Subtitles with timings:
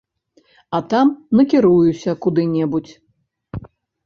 [0.77, 2.93] А там накіруюся куды-небудзь.